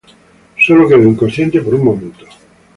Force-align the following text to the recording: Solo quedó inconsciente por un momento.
Solo 0.57 0.87
quedó 0.87 1.03
inconsciente 1.03 1.61
por 1.61 1.75
un 1.75 1.83
momento. 1.85 2.25